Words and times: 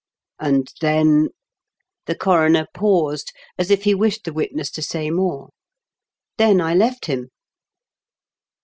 "And 0.39 0.73
then" 0.81 1.27
The 2.07 2.15
coroner 2.15 2.65
paused, 2.73 3.31
as 3.59 3.69
if 3.69 3.83
he 3.83 3.93
wished 3.93 4.23
the 4.23 4.33
witness 4.33 4.71
to 4.71 4.81
say 4.81 5.11
more." 5.11 5.49
Then 6.39 6.59
I 6.59 6.73
left 6.73 7.05
him." 7.05 7.29